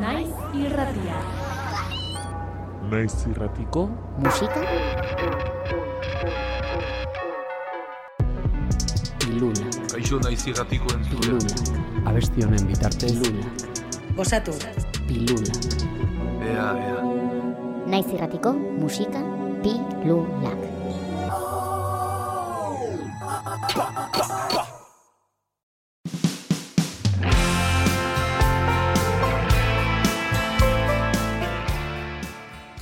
Naiz 0.00 0.30
irratia. 0.54 1.16
Naiz 2.90 3.14
irratiko 3.30 3.86
musika 4.22 4.60
Iluna, 9.26 9.66
Kaixo 9.92 10.18
naiz 10.24 10.42
irratiko 10.52 10.92
entzule. 10.94 11.26
iluna, 11.26 12.10
abesti 12.10 12.44
honen 12.46 12.66
bitartez 12.70 13.12
iluna, 13.12 13.46
Gozatu. 14.16 14.52
pilula, 15.08 15.58
Ea, 16.46 16.68
ea. 16.88 17.02
naiz 17.86 18.06
irratiko 18.14 18.52
musika 18.52 19.20
pilulak. 19.62 20.58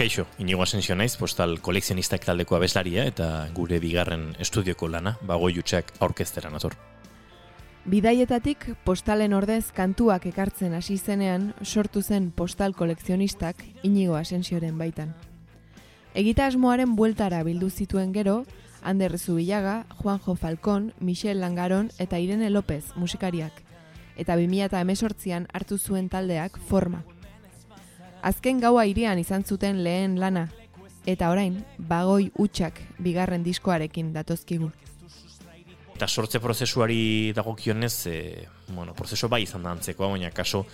Kaixo, 0.04 0.26
inigo 0.36 0.60
asensio 0.62 0.92
naiz, 1.00 1.14
postal 1.16 1.54
kolekzionistak 1.64 2.26
taldeko 2.28 2.58
abeslaria 2.58 3.06
eta 3.08 3.26
gure 3.56 3.78
bigarren 3.80 4.26
estudioko 4.44 4.84
lana, 4.92 5.14
bagoi 5.24 5.54
utxak 5.62 5.94
aurkeztera 6.04 6.50
nator. 6.52 6.74
Bidaietatik 7.88 8.66
postalen 8.84 9.32
ordez 9.32 9.70
kantuak 9.72 10.26
ekartzen 10.28 10.74
hasi 10.76 10.98
zenean 10.98 11.54
sortu 11.64 12.02
zen 12.02 12.28
postal 12.36 12.76
kolekzionistak 12.76 13.64
inigo 13.82 14.18
asensioren 14.20 14.76
baitan. 14.76 15.14
Egitasmoaren 16.12 16.92
bueltara 17.00 17.40
bildu 17.48 17.70
zituen 17.70 18.12
gero, 18.12 18.42
Ander 18.82 19.16
Zubillaga, 19.18 19.86
Juanjo 20.02 20.36
Falcón, 20.36 20.92
Michel 21.00 21.40
Langaron 21.40 21.88
eta 21.96 22.20
Irene 22.20 22.50
López 22.50 22.92
musikariak, 22.94 23.64
eta 24.20 24.36
2018an 24.36 25.48
hartu 25.54 25.78
zuen 25.78 26.12
taldeak 26.12 26.60
forma. 26.60 27.06
Azken 28.24 28.60
gaua 28.62 28.86
irian 28.88 29.18
izan 29.20 29.44
zuten 29.44 29.82
lehen 29.84 30.16
lana, 30.20 30.46
eta 31.04 31.28
orain, 31.28 31.58
bagoi 31.76 32.30
utxak 32.40 32.80
bigarren 33.04 33.44
diskoarekin 33.44 34.14
datozkigu. 34.14 34.70
Eta 35.94 36.08
sortze 36.08 36.40
prozesuari 36.40 37.32
dagokionez, 37.36 37.94
e, 38.10 38.18
bueno, 38.72 38.94
prozesu 38.96 39.28
bai 39.28 39.42
izan 39.44 39.62
da 39.62 39.74
antzekoa, 39.76 40.08
baina 40.16 40.30
kaso 40.34 40.64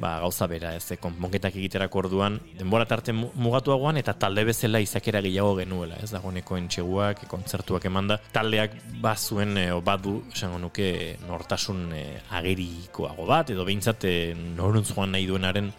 ba, 0.00 0.18
gauza 0.20 0.46
bera, 0.46 0.74
ez, 0.76 0.84
e, 0.92 0.98
konponketak 1.00 1.56
egiterako 1.56 1.98
orduan, 2.04 2.36
denbora 2.58 2.86
tarte 2.88 3.12
mu- 3.16 3.32
mugatuagoan 3.34 3.98
eta 4.00 4.14
talde 4.20 4.44
bezala 4.48 4.80
izakera 4.80 5.20
gehiago 5.24 5.56
genuela, 5.58 5.96
ez, 6.04 6.10
dagoeneko 6.12 6.56
entxeguak, 6.60 7.24
kontzertuak 7.28 7.84
emanda, 7.90 8.20
taldeak 8.32 8.76
bazuen, 9.02 9.56
e, 9.58 9.66
badu, 9.84 10.20
esango 10.32 10.60
nuke, 10.62 11.16
nortasun 11.26 11.88
e, 11.96 12.04
agerikoago 12.38 13.26
bat, 13.28 13.50
edo 13.56 13.64
behintzat 13.68 14.04
e, 14.04 14.14
noruntz 14.56 14.92
joan 14.94 15.16
nahi 15.16 15.26
duenaren 15.28 15.72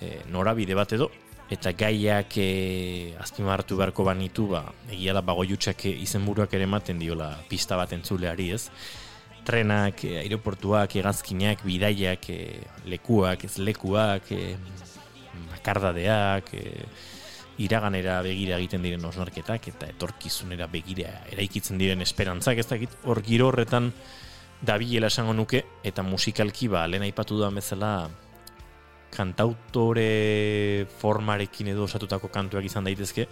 e, 0.00 0.20
norabide 0.32 0.74
bat 0.74 0.92
edo, 0.96 1.10
eta 1.50 1.72
gaiak 1.74 2.36
e, 2.38 3.14
azpimarratu 3.20 3.78
beharko 3.80 4.06
banitu, 4.06 4.48
ba, 4.54 4.64
egia 4.90 5.14
da 5.16 5.22
bagoiutxak 5.26 5.86
izenburuak 5.92 6.54
ere 6.54 6.66
ematen 6.68 6.98
diola 7.02 7.32
pista 7.50 7.78
bat 7.80 7.92
entzuleari, 7.96 8.50
ez? 8.54 8.68
Trenak, 9.46 10.04
aeroportuak, 10.04 10.94
hegazkinak, 11.00 11.64
bidaiak, 11.66 12.28
e, 12.30 12.60
lekuak, 12.92 13.46
ez 13.48 13.56
lekuak, 13.58 14.30
e, 14.36 14.54
makardadeak, 15.50 16.54
e, 16.54 16.84
iraganera 17.60 18.20
begira 18.24 18.56
egiten 18.56 18.84
diren 18.84 19.04
osnarketak 19.04 19.68
eta 19.74 19.88
etorkizunera 19.92 20.68
begira 20.70 21.12
eraikitzen 21.32 21.80
diren 21.80 22.00
esperantzak, 22.04 22.60
ez 22.62 22.68
dakit 22.70 22.94
hor 23.04 23.20
giro 23.26 23.50
horretan 23.50 23.90
dabilela 24.64 25.10
esango 25.12 25.34
nuke 25.36 25.64
eta 25.84 26.04
musikalki 26.04 26.68
ba 26.72 26.86
lehen 26.88 27.04
aipatu 27.08 27.36
dudan 27.36 27.56
bezala 27.60 27.92
kantautore 29.10 30.86
formarekin 31.00 31.72
edo 31.74 31.84
osatutako 31.84 32.28
kantuak 32.28 32.64
izan 32.64 32.86
daitezke, 32.86 33.26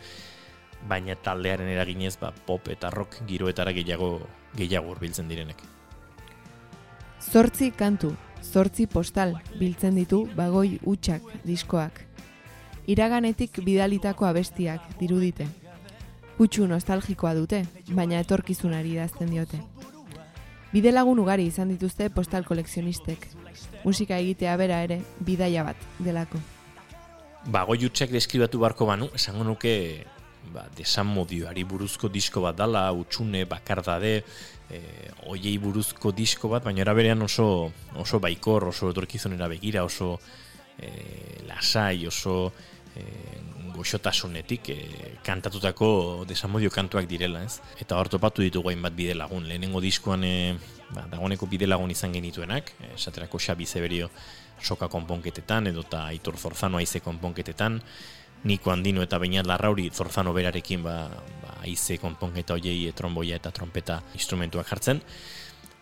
baina 0.89 1.15
taldearen 1.15 1.69
eraginez 1.69 2.17
ba, 2.21 2.33
pop 2.47 2.69
eta 2.69 2.91
rock 2.91 3.23
giroetara 3.27 3.73
gehiago 3.73 4.19
gehiago 4.57 4.93
hurbiltzen 4.93 5.29
direnek. 5.29 5.63
Zortzi 7.19 7.71
kantu, 7.77 8.13
zortzi 8.43 8.87
postal 8.87 9.35
biltzen 9.59 9.97
ditu 9.99 10.23
bagoi 10.37 10.79
utxak 10.87 11.23
diskoak. 11.45 12.05
Iraganetik 12.89 13.59
bidalitako 13.65 14.25
abestiak 14.25 14.95
dirudite. 15.01 15.47
Kutsu 16.39 16.69
nostalgikoa 16.71 17.35
dute, 17.35 17.65
baina 17.91 18.21
etorkizunari 18.23 18.95
idazten 18.95 19.29
diote. 19.35 19.59
Bidelagun 20.73 21.19
ugari 21.19 21.49
izan 21.51 21.69
dituzte 21.75 22.09
postal 22.15 22.47
kolekzionistek. 22.49 23.27
Musika 23.85 24.19
egitea 24.19 24.57
bera 24.61 24.83
ere 24.85 25.01
bidaia 25.25 25.65
bat 25.65 25.89
delako. 25.99 26.41
Ba, 27.49 27.65
goiutxek 27.65 28.11
deskribatu 28.13 28.61
barko 28.61 28.87
banu, 28.89 29.09
esango 29.15 29.45
nuke 29.47 29.75
ba, 30.53 30.67
desamodioari 30.77 31.65
buruzko 31.65 32.11
disko 32.13 32.43
bat 32.45 32.57
dala, 32.59 32.89
utxune, 32.93 33.45
bakardade, 33.49 34.15
e, 34.71 34.81
oiei 35.31 35.57
buruzko 35.63 36.13
disko 36.13 36.51
bat, 36.53 36.65
baina 36.67 36.83
era 36.85 36.95
berean 36.97 37.23
oso, 37.23 37.71
oso 37.97 38.21
baikor, 38.21 38.69
oso 38.73 38.91
etorkizunera 38.93 39.49
begira, 39.49 39.85
oso 39.85 40.17
e, 40.79 40.91
lasai, 41.49 42.07
oso 42.07 42.53
e, 42.97 43.05
goxotasunetik 43.79 44.71
e, 44.75 44.79
kantatutako 45.25 46.25
desamodio 46.29 46.71
kantuak 46.71 47.09
direla, 47.11 47.45
ez? 47.47 47.61
Eta 47.81 47.99
hor 47.99 48.11
topatu 48.11 48.43
ditugu 48.43 48.73
hainbat 48.73 48.97
bide 48.97 49.15
lagun. 49.15 49.47
Lehenengo 49.49 49.81
diskoan 49.85 50.25
e, 50.25 50.37
ba, 50.91 51.07
dagoeneko 51.11 51.49
bide 51.51 51.69
lagun 51.69 51.91
izan 51.95 52.15
genituenak, 52.17 52.75
esaterako 52.95 53.39
Xabi 53.39 53.67
Zeberio 53.67 54.11
soka 54.63 54.89
konponketetan, 54.91 55.71
edo 55.71 55.85
eta 55.87 56.07
Aitor 56.11 56.39
Zorzano 56.39 56.79
aize 56.79 57.01
konponketetan, 57.01 57.81
Niko 58.45 58.71
Andino 58.71 59.03
eta 59.03 59.19
Beinat 59.19 59.49
Larrauri 59.51 59.89
Zorzano 59.91 60.33
berarekin 60.33 60.85
ba, 60.85 61.09
ba, 61.43 61.57
aize 61.67 61.99
konponketa 61.99 62.55
hoiei 62.55 62.87
e, 62.87 62.95
tromboia 62.95 63.39
eta 63.39 63.51
trompeta 63.55 64.03
instrumentuak 64.15 64.69
jartzen. 64.69 65.03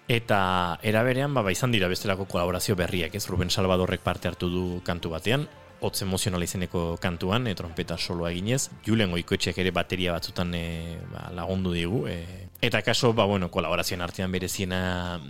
Eta 0.09 0.79
era 0.87 1.03
berean 1.03 1.35
ba, 1.35 1.43
ba 1.43 1.53
izan 1.53 1.75
dira 1.75 1.89
bestelako 1.91 2.29
kolaborazio 2.31 2.77
berriak, 2.79 3.15
ez 3.15 3.27
Ruben 3.29 3.51
Salvadorrek 3.51 4.05
parte 4.07 4.29
hartu 4.29 4.49
du 4.49 4.67
kantu 4.87 5.11
batean, 5.13 5.49
hotz 5.81 6.01
emozional 6.03 6.43
izeneko 6.43 6.97
kantuan, 7.03 7.47
e, 7.47 7.55
trompeta 7.55 7.99
soloa 7.99 8.31
eginez, 8.33 8.71
Julen 8.87 9.13
Goikoetxeak 9.13 9.59
ere 9.63 9.73
bateria 9.75 10.15
batzutan 10.17 10.55
e, 10.57 10.67
ba, 11.13 11.29
lagundu 11.37 11.75
digu, 11.77 12.07
e, 12.09 12.49
eta 12.65 12.83
kaso, 12.83 13.13
ba, 13.13 13.27
bueno, 13.29 13.51
kolaborazioen 13.53 14.05
artean 14.05 14.33
bereziena 14.33 15.21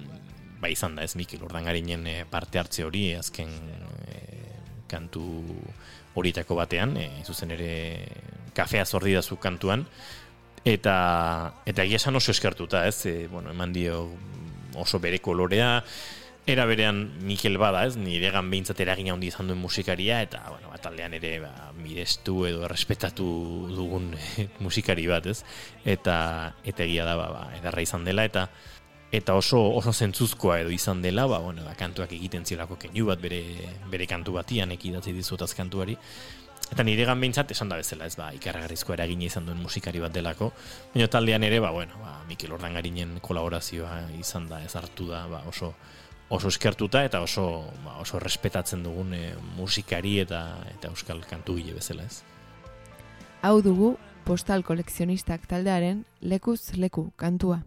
ba, 0.61 0.71
izan 0.71 0.97
da 0.97 1.05
ez 1.05 1.17
Mikel 1.19 1.43
Urdangarinen 1.45 2.07
e, 2.07 2.17
parte 2.31 2.61
hartze 2.61 2.87
hori, 2.87 3.09
azken 3.19 3.53
e, 4.07 4.21
kantu 4.91 5.27
horietako 6.17 6.57
batean, 6.59 6.97
e, 6.97 7.09
zuzen 7.27 7.53
ere 7.57 7.73
kafea 8.57 8.87
zordidazu 8.87 9.37
kantuan, 9.43 9.85
eta 10.67 10.97
eta 11.69 11.85
egia 11.85 12.01
esan 12.01 12.17
oso 12.19 12.33
eskertuta, 12.33 12.87
ez? 12.89 13.05
E, 13.07 13.27
bueno, 13.31 13.53
eman 13.53 13.75
dio 13.75 14.07
oso 14.77 15.01
bere 15.01 15.21
kolorea, 15.25 15.83
era 16.47 16.65
berean 16.65 17.11
Mikel 17.27 17.59
bada, 17.59 17.83
ez? 17.87 17.97
Niregan 17.99 18.49
behintzat 18.51 18.79
eragina 18.81 19.13
handi 19.17 19.33
izan 19.33 19.51
duen 19.51 19.59
musikaria, 19.59 20.21
eta, 20.23 20.45
bueno, 20.49 20.71
bat 20.71 20.87
aldean 20.87 21.17
ere, 21.19 21.41
ba, 21.43 21.73
mirestu 21.75 22.45
edo 22.47 22.63
errespetatu 22.69 23.27
dugun 23.75 24.13
musikari 24.65 25.09
bat, 25.11 25.27
ez? 25.27 25.41
Eta, 25.85 26.55
eta 26.65 26.87
egia 26.87 27.05
da, 27.09 27.17
ba, 27.19 27.29
ba, 27.35 27.45
edarra 27.59 27.83
izan 27.83 28.07
dela, 28.07 28.25
eta 28.25 28.49
eta 29.17 29.37
oso 29.39 29.61
oso 29.79 29.93
zentzuzkoa 29.95 30.61
edo 30.61 30.71
izan 30.75 31.03
dela, 31.03 31.27
ba, 31.31 31.43
bueno, 31.43 31.67
ba, 31.67 31.75
kantuak 31.79 32.15
egiten 32.15 32.47
zielako 32.47 32.79
keinu 32.79 33.11
bat 33.11 33.21
bere, 33.23 33.43
bere 33.91 34.07
kantu 34.07 34.39
batian 34.39 34.75
ekidatzi 34.75 35.15
dizutaz 35.15 35.53
kantuari. 35.55 35.99
Eta 36.67 36.83
niregan 36.83 37.21
behintzat 37.23 37.53
esan 37.55 37.71
da 37.71 37.79
bezala, 37.79 38.07
ez 38.07 38.17
ba, 38.19 38.33
ikarragarrizko 38.35 38.95
eragina 38.95 39.27
izan 39.27 39.47
duen 39.47 39.59
musikari 39.63 40.03
bat 40.03 40.15
delako. 40.15 40.53
Baina 40.95 41.07
taldean 41.11 41.47
ere, 41.47 41.61
ba, 41.63 41.71
bueno, 41.75 41.99
ba, 42.03 42.21
Mikel 42.29 42.55
Ordangarinen 42.55 43.19
kolaborazioa 43.23 44.03
izan 44.19 44.51
da, 44.51 44.63
ez 44.67 44.75
hartu 44.79 45.07
da, 45.11 45.27
ba, 45.31 45.45
oso 45.47 45.75
oso 46.29 46.49
eskertuta 46.49 47.05
eta 47.07 47.21
oso 47.23 47.65
ba, 47.85 47.99
oso 48.03 48.19
respetatzen 48.19 48.83
dugun 48.83 49.15
e, 49.15 49.35
musikari 49.57 50.19
eta 50.25 50.43
eta 50.75 50.91
euskal 50.91 51.23
kantugile 51.29 51.77
bezala, 51.77 52.05
ez. 52.05 52.23
Hau 53.43 53.61
dugu 53.63 53.97
postal 54.27 54.65
kolekzionistak 54.67 55.47
taldearen 55.47 56.05
lekuz 56.21 56.75
leku 56.75 57.13
kantua. 57.17 57.63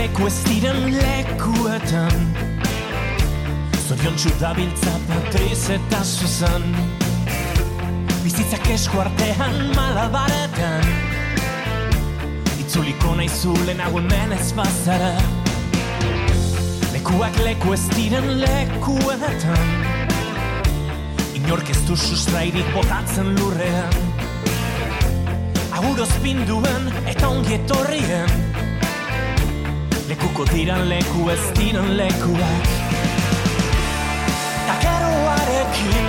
Leku 0.00 0.30
ez 0.30 0.36
diren 0.46 0.78
lekuetan 0.94 2.22
Zorion 3.84 4.14
dabiltza 4.40 4.94
Patriz 5.04 5.66
eta 5.74 5.98
Susan. 6.08 6.62
Bizitzak 8.22 8.64
esku 8.72 9.02
artean 9.02 9.58
malabaretan. 9.76 10.88
Itzuliko 12.62 13.12
nahi 13.18 13.28
zu 13.28 13.52
lehenago 13.66 14.00
hemen 14.00 14.32
ez 14.38 14.54
bazara. 14.56 15.12
Lekuak 16.94 17.36
leku 17.44 17.74
ez 17.76 17.84
diren 17.92 18.40
lekuetan. 18.40 19.68
Inork 21.36 21.74
ez 21.76 21.82
du 21.84 21.96
sustrairik 21.96 22.72
botatzen 22.72 23.34
lurrean. 23.36 24.00
Aguroz 25.76 26.14
binduen 26.24 26.88
eta 27.04 27.28
ongi 27.28 27.60
etorrien 27.60 28.50
Lekuko 30.10 30.42
diran 30.50 30.88
leku 30.90 31.28
ez 31.30 31.42
diren 31.54 31.92
lekuak. 31.94 32.70
Takeroarekin 34.66 36.08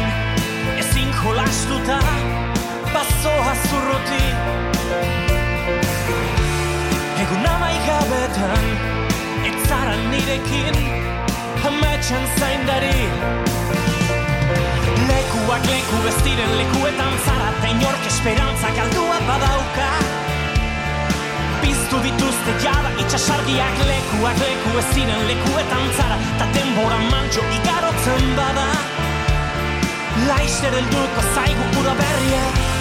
ezin 0.82 1.12
jolastuta 1.20 2.00
Bazoa 2.94 3.54
zurruti 3.68 4.24
Egun 7.22 7.46
amaikabetan 7.52 8.66
Ez 9.52 9.60
zara 9.70 9.94
nirekin 10.10 10.82
Ametxan 11.70 12.26
zaindari. 12.40 13.06
Lekuak 15.12 15.70
leku 15.70 16.02
bestiren 16.08 16.58
lekuetan 16.58 17.22
zara 17.28 17.54
Ta 17.62 17.70
inork 17.76 18.10
esperantza 18.16 18.74
galdua 18.82 19.22
badauka 19.30 20.11
Piztu 21.92 22.08
dituzte 22.08 22.54
jada 22.64 22.88
itxasargiak 23.04 23.80
lekuak 23.84 24.38
leku 24.40 24.78
ez 24.80 24.86
ziren 24.94 25.26
lekuetan 25.28 25.90
zara. 25.98 26.18
Ta 26.40 26.48
denbora 26.56 27.00
mantxo 27.12 27.44
igarotzen 27.58 28.32
bada. 28.38 28.68
Laister 30.30 30.72
helduko 30.72 31.26
zaigu 31.36 31.68
ura 31.82 31.98
berriak 32.00 32.81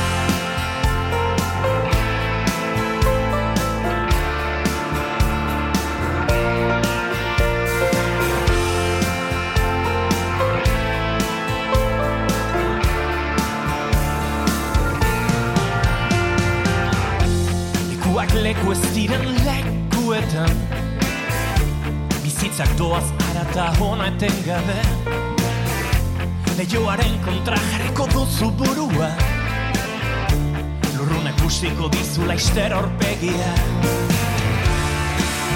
Leku 18.50 18.72
ez 18.74 18.80
diren 18.96 19.28
lekuetan 19.46 20.56
Bizitzak 22.18 22.72
doaz 22.74 23.04
arata 23.28 23.68
hona 23.78 24.08
etengabe 24.10 24.74
Leioaren 26.58 27.14
kontra 27.22 27.60
jarriko 27.68 28.08
duzu 28.10 28.48
burua 28.58 29.12
Lurrunak 30.96 31.38
guztiko 31.44 31.92
dizu 31.94 32.26
laizter 32.26 32.74
horpegia 32.74 33.52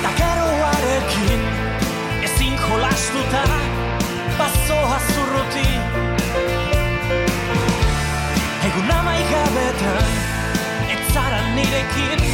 Takaroarekin 0.05 1.43
ezin 2.29 2.55
jolastuta 2.63 3.43
Bazoa 4.39 5.01
zurruti 5.09 5.67
Egun 8.71 8.97
amaikabetan 9.01 10.17
Ez 10.95 11.03
zara 11.11 11.43
nirekin 11.59 12.34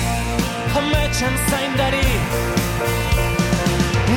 Ametxan 1.21 1.51
zaindari. 1.53 2.07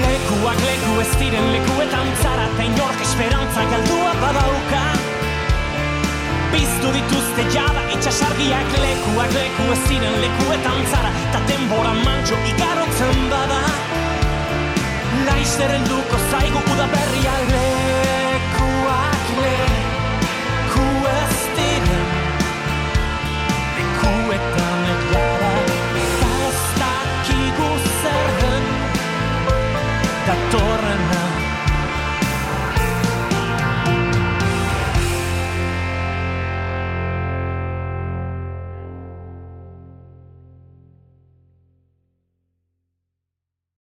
Lekuak 0.04 0.60
leku 0.64 0.94
ez 1.02 1.10
diren 1.20 1.48
lekuetan 1.52 2.08
zara 2.22 2.46
Ta 2.56 2.64
inork 2.64 3.02
esperantza 3.04 3.66
galdua 3.72 4.14
badauka. 4.22 4.84
Piztu 6.54 6.94
dituzte 6.96 7.44
jada 7.52 7.84
itxasargiak 7.92 8.72
lekuak 8.86 9.36
leku 9.36 9.68
ez 9.76 9.82
diren 9.90 10.16
lekuetan 10.24 10.80
zara 10.94 11.12
Ta 11.36 11.44
denbora 11.50 11.92
mantxo 12.06 12.40
igarotzen 12.54 13.28
bada. 13.36 13.62
Laister 15.28 15.76
helduko 15.76 16.24
zaigu 16.32 16.43
torna. 30.52 31.43